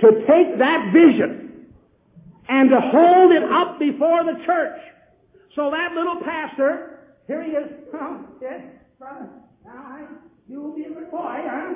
[0.00, 1.66] to take that vision
[2.48, 4.80] and to hold it up before the church.
[5.54, 8.62] So that little pastor, here he is, oh, yes,
[8.98, 9.28] brother,
[9.64, 10.06] now I
[10.52, 11.72] You'll be a good boy, huh?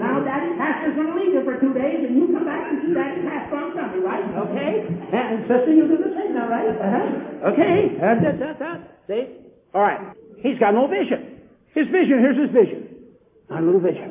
[0.00, 2.80] Now Daddy Pastor's going to leave you for two days, and you come back and
[2.80, 4.24] see Daddy Pastor on Sunday, right?
[4.48, 4.88] Okay?
[5.12, 6.72] And sister, you do the same now, right?
[6.72, 7.52] Uh-huh.
[7.52, 7.92] Okay?
[8.00, 8.78] Uh, that, that, that.
[9.12, 9.44] See?
[9.76, 10.16] All right.
[10.40, 11.44] He's got no vision.
[11.76, 13.12] His vision, here's his vision.
[13.52, 14.08] My little vision.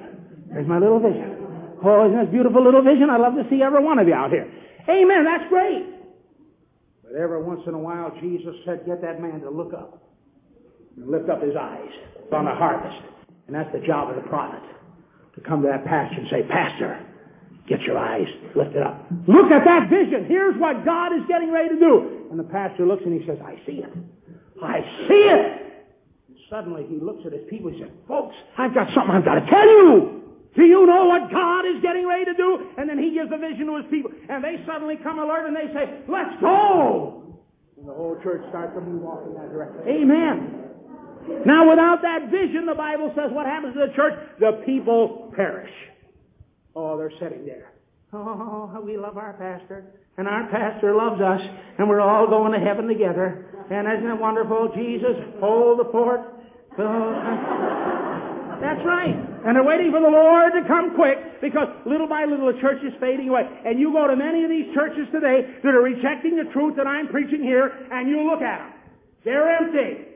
[0.54, 1.42] Here's my little vision.
[1.82, 3.10] Oh, isn't this beautiful little vision?
[3.10, 4.46] I'd love to see every one of you out here.
[4.86, 5.26] Amen.
[5.26, 5.90] That's great.
[7.02, 10.06] But every once in a while, Jesus said, get that man to look up
[10.98, 11.90] and lift up his eyes
[12.30, 13.10] on the harvest.
[13.52, 14.64] And that's the job of the prophet.
[15.36, 17.06] To come to that pastor and say, Pastor,
[17.68, 19.04] get your eyes lifted up.
[19.28, 20.24] Look at that vision.
[20.26, 22.28] Here's what God is getting ready to do.
[22.32, 23.92] And the pastor looks and he says, I see it.
[24.64, 25.84] I see it.
[26.30, 29.44] And suddenly he looks at his people and says, Folks, I've got something I've got
[29.44, 30.24] to tell you.
[30.56, 32.72] Do you know what God is getting ready to do?
[32.78, 34.12] And then he gives a vision to his people.
[34.30, 37.36] And they suddenly come alert and they say, Let's go.
[37.76, 39.84] And the whole church starts to move off in that direction.
[39.92, 40.61] Amen.
[41.46, 44.14] Now, without that vision, the Bible says what happens to the church?
[44.40, 45.72] The people perish.
[46.76, 47.72] Oh, they're sitting there.
[48.14, 49.86] Oh, we love our pastor.
[50.18, 51.42] And our pastor loves us.
[51.78, 53.66] And we're all going to heaven together.
[53.72, 54.70] And isn't it wonderful?
[54.76, 56.22] Jesus, hold the fort.
[56.78, 59.16] Oh, that's right.
[59.46, 62.78] And they're waiting for the Lord to come quick because little by little the church
[62.86, 63.42] is fading away.
[63.66, 66.86] And you go to many of these churches today that are rejecting the truth that
[66.86, 68.74] I'm preaching here and you look at them.
[69.26, 70.11] They're empty.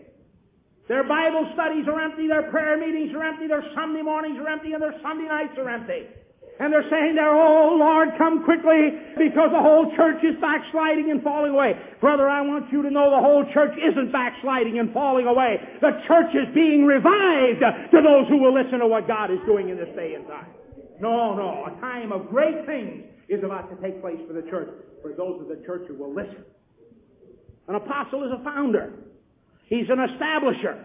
[0.87, 4.73] Their Bible studies are empty, their prayer meetings are empty, their Sunday mornings are empty,
[4.73, 6.05] and their Sunday nights are empty.
[6.59, 11.21] And they're saying there, oh Lord, come quickly because the whole church is backsliding and
[11.21, 11.75] falling away.
[11.99, 15.59] Brother, I want you to know the whole church isn't backsliding and falling away.
[15.81, 17.59] The church is being revived
[17.91, 20.47] to those who will listen to what God is doing in this day and time.
[21.01, 24.71] No, no, a time of great things is about to take place for the church,
[25.01, 26.45] for those of the church who will listen.
[27.67, 28.93] An apostle is a founder.
[29.65, 30.83] He's an establisher.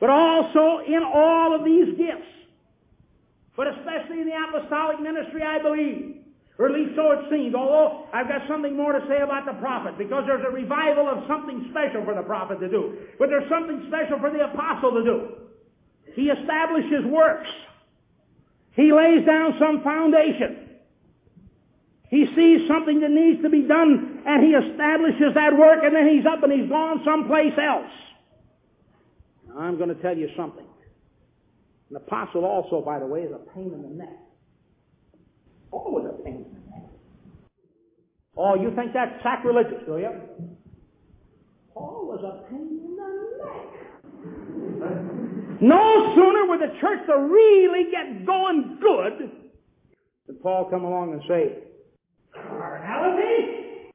[0.00, 2.28] But also in all of these gifts,
[3.56, 6.22] but especially in the apostolic ministry, I believe
[6.58, 9.54] Or at least so it seems, although I've got something more to say about the
[9.54, 12.98] prophet, because there's a revival of something special for the prophet to do.
[13.18, 15.28] But there's something special for the apostle to do.
[16.14, 17.48] He establishes works.
[18.76, 20.71] He lays down some foundation.
[22.12, 26.06] He sees something that needs to be done, and he establishes that work, and then
[26.06, 27.90] he's up and he's gone someplace else.
[29.48, 30.66] Now, I'm going to tell you something.
[31.88, 34.18] An apostle also, by the way, is a pain in the neck.
[35.70, 36.90] Always a pain in the neck.
[38.36, 40.10] Oh, you think that's sacrilegious, do you?
[41.72, 43.08] Paul was a pain in the
[44.84, 45.62] neck.
[45.62, 49.30] No sooner would the church to really get going good
[50.26, 51.71] than Paul come along and say,
[52.34, 53.92] Carnality?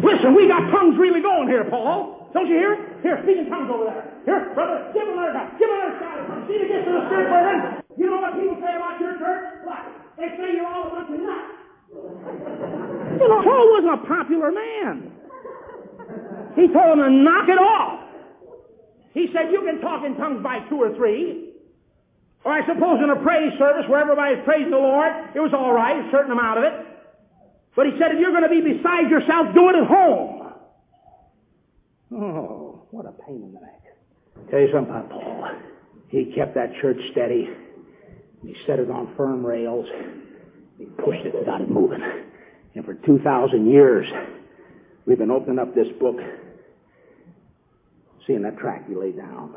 [0.00, 2.30] Listen, we got tongues really going here, Paul.
[2.32, 2.80] Don't you hear it?
[3.02, 4.08] Here, speak in tongues over there.
[4.24, 5.58] Here, brother, give another shot.
[5.60, 6.48] Give another shot.
[6.48, 7.84] See if it gets the spirit burden.
[8.00, 9.68] You know what people say about your church?
[9.68, 9.84] What?
[10.16, 11.62] They say you're all a bunch of nuts.
[11.92, 15.12] You know, Paul wasn't a popular man.
[16.56, 18.00] He told them to knock it off.
[19.12, 21.52] He said, you can talk in tongues by two or three.
[22.44, 25.72] Or I suppose in a praise service where everybody's praising the Lord, it was all
[25.72, 26.91] right, a certain amount of it.
[27.74, 30.52] But he said, if you're going to be beside yourself, do it at home.
[32.14, 33.82] Oh, what a pain in the neck.
[34.50, 35.48] Tell you something about Paul.
[36.08, 37.48] He kept that church steady.
[38.42, 39.86] He set it on firm rails.
[40.78, 42.02] He pushed it and got it moving.
[42.74, 44.06] And for 2,000 years,
[45.06, 46.16] we've been opening up this book,
[48.26, 49.54] seeing that track he laid down.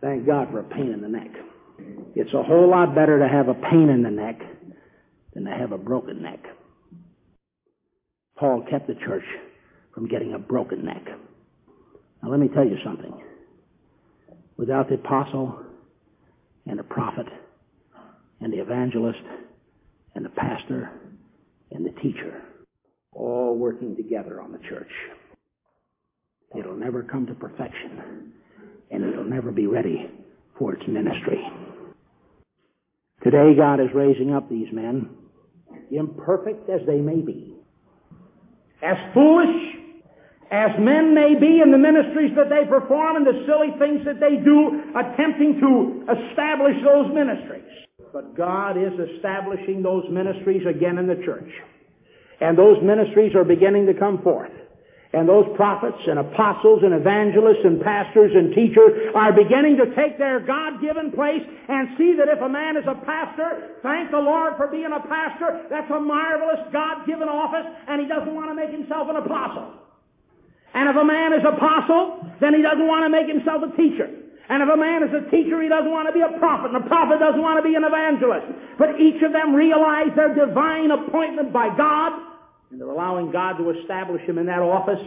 [0.00, 1.30] Thank God for a pain in the neck.
[2.14, 4.40] It's a whole lot better to have a pain in the neck
[5.38, 6.40] than to have a broken neck.
[8.36, 9.24] Paul kept the church
[9.94, 11.04] from getting a broken neck.
[12.22, 13.12] Now let me tell you something.
[14.56, 15.60] Without the apostle
[16.66, 17.26] and the prophet
[18.40, 19.20] and the evangelist
[20.16, 20.90] and the pastor
[21.70, 22.42] and the teacher
[23.12, 24.90] all working together on the church,
[26.58, 28.32] it'll never come to perfection
[28.90, 30.10] and it'll never be ready
[30.58, 31.46] for its ministry.
[33.22, 35.10] Today God is raising up these men
[35.90, 37.54] imperfect as they may be,
[38.82, 39.78] as foolish
[40.50, 44.18] as men may be in the ministries that they perform and the silly things that
[44.18, 47.68] they do, attempting to establish those ministries.
[48.12, 51.50] But God is establishing those ministries again in the church.
[52.40, 54.50] And those ministries are beginning to come forth.
[55.12, 60.18] And those prophets and apostles and evangelists and pastors and teachers are beginning to take
[60.18, 64.60] their God-given place and see that if a man is a pastor, thank the Lord
[64.60, 68.68] for being a pastor, that's a marvelous God-given office, and he doesn't want to make
[68.68, 69.80] himself an apostle.
[70.74, 74.12] And if a man is apostle, then he doesn't want to make himself a teacher.
[74.50, 76.84] And if a man is a teacher, he doesn't want to be a prophet, and
[76.84, 78.76] a prophet doesn't want to be an evangelist.
[78.76, 82.27] But each of them realize their divine appointment by God,
[82.70, 85.00] and they're allowing God to establish him in that office,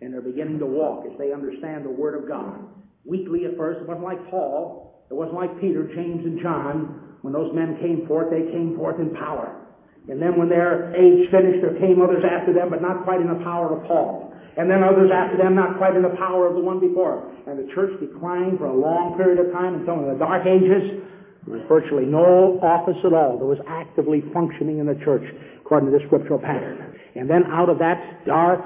[0.00, 2.64] and they're beginning to walk as they understand the Word of God.
[3.04, 7.18] Weakly at first, it wasn't like Paul, it wasn't like Peter, James, and John.
[7.22, 9.64] When those men came forth, they came forth in power.
[10.08, 13.28] And then when their age finished, there came others after them, but not quite in
[13.28, 14.34] the power of Paul.
[14.56, 17.32] And then others after them, not quite in the power of the one before.
[17.46, 21.00] And the church declined for a long period of time until in the Dark Ages,
[21.44, 25.24] there was virtually no office at all that was actively functioning in the church
[25.60, 26.93] according to the scriptural pattern.
[27.14, 28.64] And then out of that dark,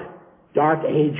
[0.55, 1.17] dark age,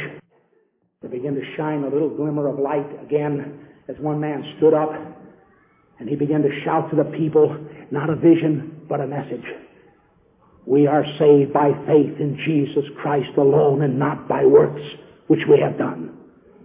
[1.02, 4.92] there began to shine a little glimmer of light again as one man stood up
[6.00, 7.56] and he began to shout to the people,
[7.92, 9.44] not a vision, but a message.
[10.66, 14.82] We are saved by faith in Jesus Christ alone and not by works
[15.28, 16.18] which we have done.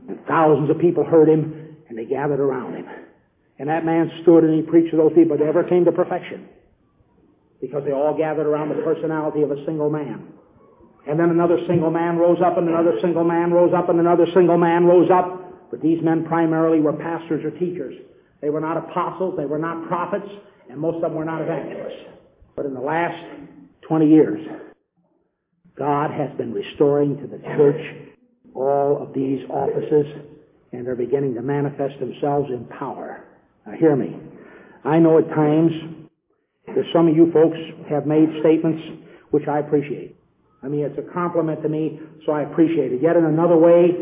[0.09, 2.87] And thousands of people heard him and they gathered around him.
[3.59, 6.49] And that man stood and he preached to those people that never came to perfection.
[7.61, 10.29] Because they all gathered around the personality of a single man.
[11.07, 14.27] And then another single man rose up and another single man rose up and another
[14.33, 15.71] single man rose up.
[15.71, 17.95] But these men primarily were pastors or teachers.
[18.41, 20.29] They were not apostles, they were not prophets,
[20.71, 22.05] and most of them were not evangelists.
[22.57, 23.23] But in the last
[23.89, 24.41] 20 years,
[25.77, 27.81] God has been restoring to the church
[28.55, 30.07] all of these offices,
[30.73, 33.25] and they're beginning to manifest themselves in power.
[33.67, 34.17] Now hear me.
[34.85, 35.73] I know at times
[36.67, 37.57] that some of you folks
[37.89, 38.83] have made statements
[39.31, 40.17] which I appreciate.
[40.65, 43.03] I mean, it's a compliment to me, so I appreciate it.
[43.03, 44.01] Yet in another way,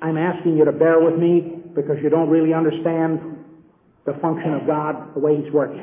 [0.00, 3.18] I'm asking you to bear with me because you don't really understand
[4.06, 5.82] the function of God, the way He's working.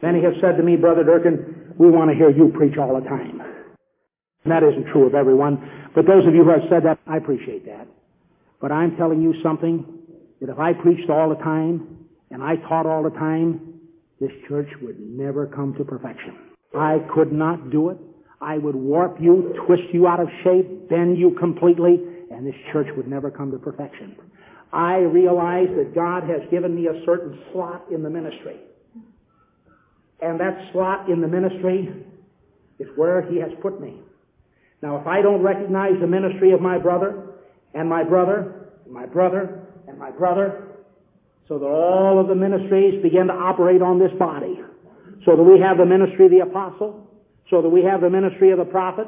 [0.00, 3.06] Many have said to me, Brother Durkin, we want to hear you preach all the
[3.08, 3.40] time.
[4.44, 5.90] And that isn't true of everyone.
[5.94, 7.88] But those of you who have said that, I appreciate that.
[8.60, 9.84] But I'm telling you something
[10.40, 13.80] that if I preached all the time and I taught all the time,
[14.20, 16.38] this church would never come to perfection.
[16.76, 17.98] I could not do it.
[18.40, 22.88] I would warp you, twist you out of shape, bend you completely, and this church
[22.96, 24.16] would never come to perfection.
[24.72, 28.56] I realize that God has given me a certain slot in the ministry.
[30.20, 32.04] And that slot in the ministry
[32.78, 34.00] is where He has put me.
[34.82, 37.34] Now, if I don't recognize the ministry of my brother,
[37.74, 40.64] and my brother, and my brother, and my brother,
[41.48, 44.58] so that all of the ministries begin to operate on this body,
[45.24, 47.05] so that we have the ministry of the apostle,
[47.50, 49.06] so that we have the ministry of the prophet,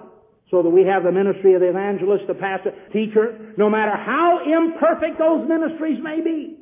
[0.50, 4.40] so that we have the ministry of the evangelist, the pastor, teacher, no matter how
[4.44, 6.56] imperfect those ministries may be.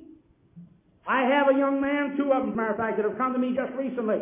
[1.07, 3.17] I have a young man, two of them, as a matter of fact, that have
[3.17, 4.19] come to me just recently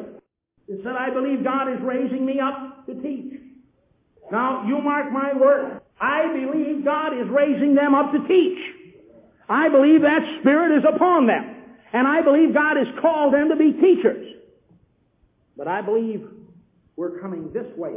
[0.68, 3.40] and said, I believe God is raising me up to teach.
[4.30, 5.80] Now, you mark my word.
[6.00, 8.59] I believe God is raising them up to teach.
[9.48, 11.57] I believe that Spirit is upon them.
[11.92, 14.34] And I believe God has called them to be teachers.
[15.57, 16.26] But I believe
[16.97, 17.95] we're coming this way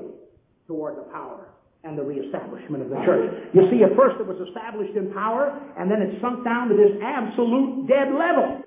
[0.67, 1.49] toward the power
[1.83, 3.31] and the reestablishment of the church.
[3.53, 6.75] You see, at first it was established in power, and then it sunk down to
[6.75, 8.63] this absolute dead level.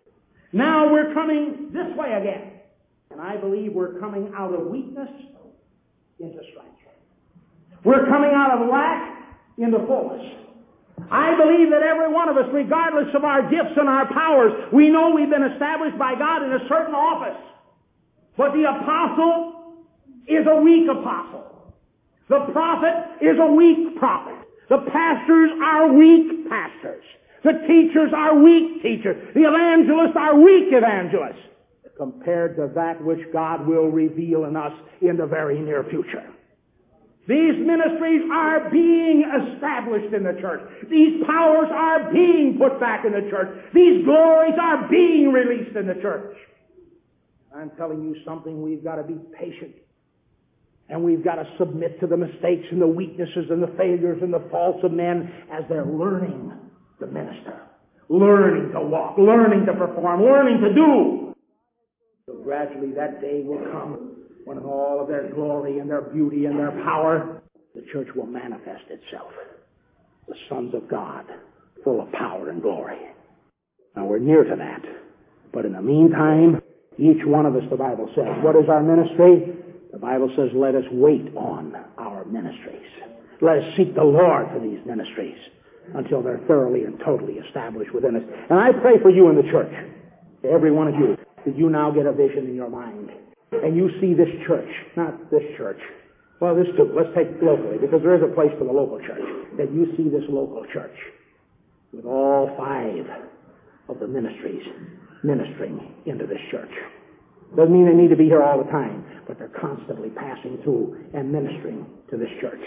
[0.52, 2.60] Now we're coming this way again.
[3.10, 5.10] And I believe we're coming out of weakness
[6.20, 6.70] into strength.
[7.84, 10.22] We're coming out of lack into fullness.
[11.10, 14.90] I believe that every one of us, regardless of our gifts and our powers, we
[14.90, 17.40] know we've been established by God in a certain office.
[18.36, 19.59] But the apostle
[20.26, 21.74] is a weak apostle.
[22.28, 24.36] The prophet is a weak prophet.
[24.68, 27.04] The pastors are weak pastors.
[27.42, 29.34] The teachers are weak teachers.
[29.34, 31.42] The evangelists are weak evangelists
[31.96, 36.24] compared to that which God will reveal in us in the very near future.
[37.28, 40.62] These ministries are being established in the church.
[40.88, 43.48] These powers are being put back in the church.
[43.74, 46.36] These glories are being released in the church.
[47.54, 49.74] I'm telling you something, we've got to be patient.
[50.90, 54.34] And we've got to submit to the mistakes and the weaknesses and the failures and
[54.34, 56.52] the faults of men as they're learning
[56.98, 57.62] to minister,
[58.08, 61.34] learning to walk, learning to perform, learning to do.
[62.26, 66.46] So gradually that day will come when in all of their glory and their beauty
[66.46, 67.40] and their power,
[67.74, 69.30] the church will manifest itself.
[70.26, 71.24] The sons of God,
[71.84, 72.98] full of power and glory.
[73.94, 74.82] Now we're near to that.
[75.52, 76.60] But in the meantime,
[76.98, 79.54] each one of us, the Bible says, what is our ministry?
[79.92, 82.86] The Bible says, let us wait on our ministries.
[83.40, 85.38] Let us seek the Lord for these ministries
[85.94, 88.22] until they're thoroughly and totally established within us.
[88.50, 89.72] And I pray for you in the church,
[90.44, 93.10] every one of you, that you now get a vision in your mind
[93.52, 95.80] and you see this church, not this church.
[96.40, 96.88] Well, this too.
[96.96, 99.20] Let's take locally, because there is a place for the local church.
[99.58, 100.96] That you see this local church
[101.92, 103.04] with all five
[103.88, 104.62] of the ministries
[105.22, 106.70] ministering into this church.
[107.56, 110.96] Doesn't mean they need to be here all the time, but they're constantly passing through
[111.14, 112.62] and ministering to this church.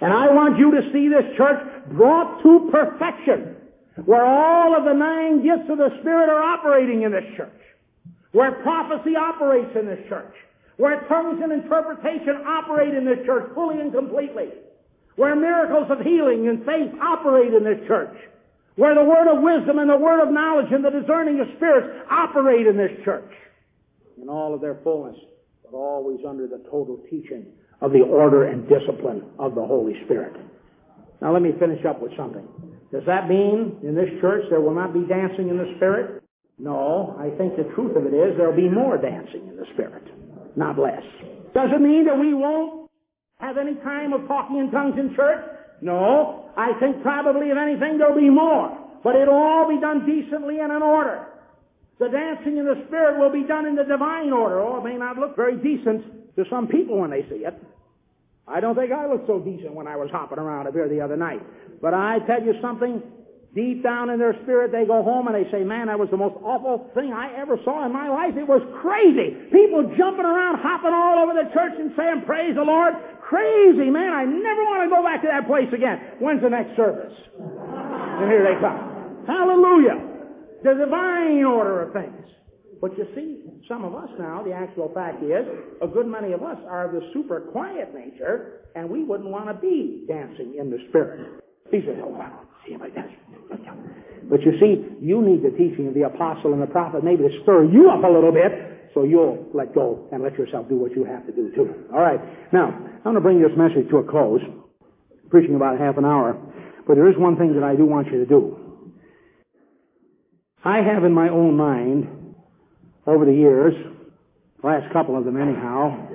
[0.00, 1.60] And I want you to see this church
[1.92, 3.56] brought to perfection,
[4.04, 7.52] where all of the nine gifts of the Spirit are operating in this church
[8.34, 10.34] where prophecy operates in this church,
[10.76, 14.50] where tongues and interpretation operate in this church fully and completely,
[15.14, 18.14] where miracles of healing and faith operate in this church,
[18.74, 21.86] where the word of wisdom and the word of knowledge and the discerning of spirits
[22.10, 23.30] operate in this church
[24.20, 25.16] in all of their fullness,
[25.64, 27.46] but always under the total teaching
[27.80, 30.34] of the order and discipline of the Holy Spirit.
[31.20, 32.46] Now let me finish up with something.
[32.92, 36.22] Does that mean in this church there will not be dancing in the Spirit?
[36.58, 40.04] No, I think the truth of it is there'll be more dancing in the Spirit,
[40.56, 41.02] not less.
[41.52, 42.90] Does it mean that we won't
[43.38, 45.42] have any time of talking in tongues in church?
[45.82, 48.78] No, I think probably if anything there'll be more.
[49.02, 51.26] But it'll all be done decently and in order.
[51.98, 54.60] The dancing in the Spirit will be done in the divine order.
[54.60, 57.54] Oh, it may not look very decent to some people when they see it.
[58.46, 61.00] I don't think I looked so decent when I was hopping around up here the
[61.00, 61.40] other night.
[61.80, 63.02] But I tell you something,
[63.54, 66.18] Deep down in their spirit, they go home and they say, man, that was the
[66.18, 68.34] most awful thing I ever saw in my life.
[68.34, 69.30] It was crazy.
[69.54, 72.98] People jumping around, hopping all over the church and saying, praise the Lord.
[73.22, 74.10] Crazy, man.
[74.10, 76.18] I never want to go back to that place again.
[76.18, 77.14] When's the next service?
[77.38, 79.22] And here they come.
[79.30, 80.02] Hallelujah.
[80.64, 82.24] The divine order of things.
[82.80, 85.44] But you see, some of us now, the actual fact is,
[85.82, 89.48] a good many of us are of the super quiet nature, and we wouldn't want
[89.48, 91.44] to be dancing in the Spirit.
[91.70, 92.40] He said, oh, wow.
[92.66, 93.12] See if I can.
[94.30, 97.42] But you see, you need the teaching of the apostle and the prophet maybe to
[97.42, 100.92] stir you up a little bit so you'll let go and let yourself do what
[100.92, 101.74] you have to do too.
[101.92, 102.20] All right.
[102.54, 104.40] Now, I'm going to bring this message to a close,
[105.28, 106.40] preaching about half an hour,
[106.86, 108.63] but there is one thing that I do want you to do.
[110.64, 112.34] I have in my own mind,
[113.06, 113.74] over the years,
[114.62, 116.08] last couple of them anyhow,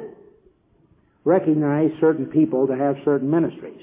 [1.24, 3.82] recognized certain people to have certain ministries.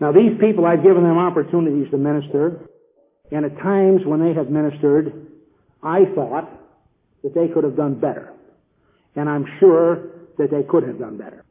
[0.00, 2.68] Now these people, I've given them opportunities to minister,
[3.30, 5.28] and at times when they have ministered,
[5.84, 6.50] I thought
[7.22, 8.32] that they could have done better.
[9.14, 11.44] And I'm sure that they could have done better.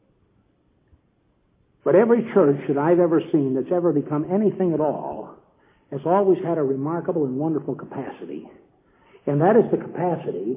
[1.84, 5.36] But every church that I've ever seen that's ever become anything at all
[5.90, 8.48] has always had a remarkable and wonderful capacity.
[9.26, 10.56] And that is the capacity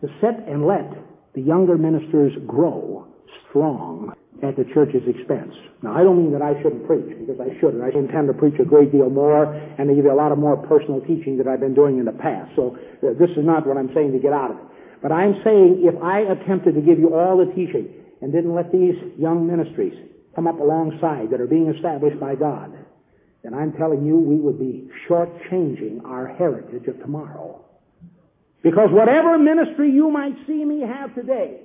[0.00, 0.90] to set and let
[1.34, 3.06] the younger ministers grow
[3.48, 4.12] strong
[4.42, 5.54] at the church's expense.
[5.82, 8.34] Now, I don't mean that I shouldn't preach, because I should, and I intend to
[8.34, 11.38] preach a great deal more and to give you a lot of more personal teaching
[11.38, 12.50] that I've been doing in the past.
[12.56, 14.64] So uh, this is not what I'm saying to get out of it.
[15.00, 17.88] But I'm saying if I attempted to give you all the teaching
[18.20, 19.94] and didn't let these young ministries
[20.34, 22.74] come up alongside that are being established by God,
[23.42, 27.64] then I'm telling you we would be shortchanging our heritage of tomorrow.
[28.62, 31.60] Because whatever ministry you might see me have today,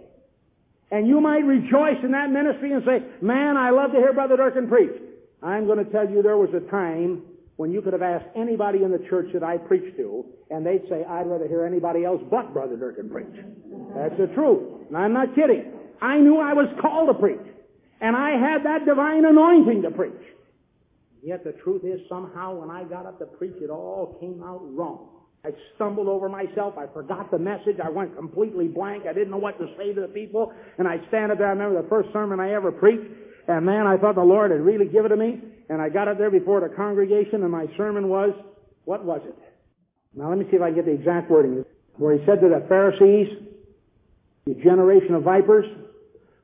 [0.89, 4.37] and you might rejoice in that ministry and say, man, I love to hear Brother
[4.37, 5.01] Durkin preach.
[5.43, 7.21] I'm going to tell you there was a time
[7.57, 10.83] when you could have asked anybody in the church that I preached to, and they'd
[10.89, 13.35] say, I'd rather hear anybody else but Brother Durkin preach.
[13.95, 14.87] That's the truth.
[14.87, 15.73] And I'm not kidding.
[16.01, 17.45] I knew I was called to preach.
[17.99, 20.13] And I had that divine anointing to preach.
[21.23, 24.61] Yet the truth is somehow when I got up to preach, it all came out
[24.63, 25.09] wrong.
[25.45, 26.75] I stumbled over myself.
[26.77, 27.77] I forgot the message.
[27.83, 29.05] I went completely blank.
[29.09, 30.51] I didn't know what to say to the people.
[30.77, 31.47] And I stand up there.
[31.47, 33.05] I remember the first sermon I ever preached.
[33.47, 35.41] And man, I thought the Lord had really given it to me.
[35.69, 38.31] And I got up there before the congregation and my sermon was,
[38.85, 39.35] what was it?
[40.15, 41.63] Now let me see if I can get the exact wording.
[41.95, 43.27] Where he said to the Pharisees,
[44.45, 45.65] you generation of vipers,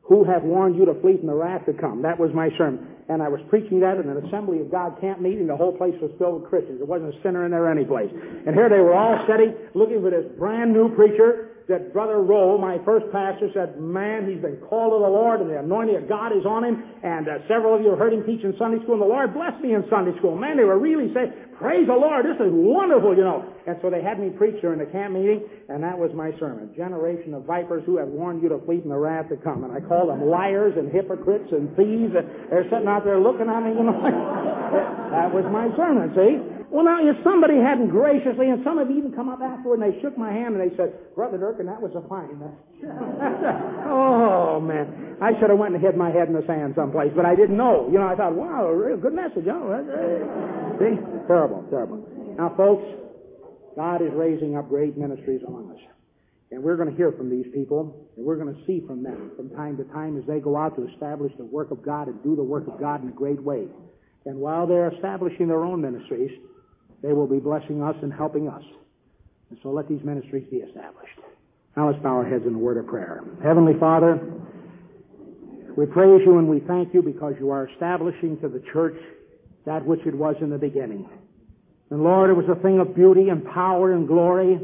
[0.03, 2.01] who hath warned you to flee from the wrath to come?
[2.01, 2.88] That was my sermon.
[3.09, 5.47] And I was preaching that in an Assembly of God camp meeting.
[5.47, 6.79] The whole place was filled with Christians.
[6.79, 8.11] There wasn't a sinner in there anyplace.
[8.11, 12.57] And here they were all sitting, looking for this brand new preacher that Brother Rowe,
[12.57, 16.09] my first pastor, said, man, he's been called of the Lord and the anointing of
[16.09, 16.84] God is on him.
[17.03, 19.34] And uh, several of you have heard him teach in Sunday school and the Lord
[19.34, 20.36] blessed me in Sunday school.
[20.36, 23.47] Man, they were really saying, praise the Lord, this is wonderful, you know.
[23.64, 26.76] And so they had me preach during the camp meeting and that was my sermon.
[26.76, 29.64] Generation of vipers who have warned you to flee from the wrath to come.
[29.64, 32.11] And I called them liars and hypocrites and thieves.
[32.11, 34.03] And They're sitting out there looking at me, you know.
[35.16, 36.52] that was my sermon, see?
[36.74, 40.01] Well, now, if somebody hadn't graciously, and some have even come up afterward and they
[40.01, 42.34] shook my hand and they said, Brother Durkin, that was a fine
[43.93, 45.15] oh, man.
[45.21, 47.57] I should have went and hid my head in the sand someplace, but I didn't
[47.61, 47.88] know.
[47.93, 49.45] You know, I thought, wow, a real good message.
[49.45, 49.69] Oh,
[50.82, 50.97] see?
[51.30, 52.01] Terrible, terrible.
[52.41, 52.89] Now, folks,
[53.78, 55.82] God is raising up great ministries among us.
[56.49, 59.30] And we're going to hear from these people, and we're going to see from them
[59.38, 62.17] from time to time as they go out to establish the work of God and
[62.24, 63.67] do the work of God in a great way.
[64.26, 66.32] And while they're establishing their own ministries,
[67.03, 68.63] they will be blessing us and helping us.
[69.49, 71.19] And so let these ministries be established.
[71.75, 73.21] Now let's bow our heads in a word of prayer.
[73.43, 74.19] Heavenly Father,
[75.75, 78.95] we praise you and we thank you because you are establishing to the church
[79.65, 81.07] that which it was in the beginning.
[81.89, 84.59] And Lord, it was a thing of beauty and power and glory,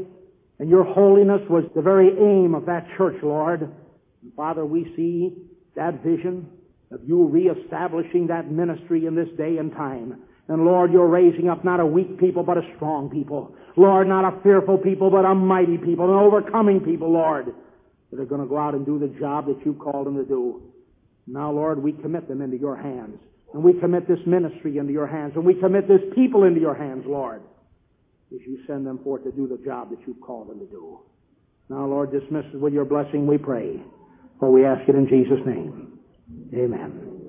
[0.58, 3.62] and your holiness was the very aim of that church, Lord.
[3.62, 5.36] And Father, we see
[5.76, 6.48] that vision
[6.90, 10.22] of you reestablishing that ministry in this day and time.
[10.50, 13.54] And Lord, you're raising up not a weak people, but a strong people.
[13.76, 17.54] Lord, not a fearful people, but a mighty people, an overcoming people, Lord,
[18.10, 20.24] that are going to go out and do the job that you've called them to
[20.24, 20.60] do.
[21.28, 23.20] Now, Lord, we commit them into your hands.
[23.54, 25.34] And we commit this ministry into your hands.
[25.36, 27.42] And we commit this people into your hands, Lord,
[28.34, 30.98] as you send them forth to do the job that you've called them to do.
[31.68, 33.80] Now, Lord, dismiss us with your blessing, we pray.
[34.40, 36.00] For we ask it in Jesus' name.
[36.52, 37.19] Amen.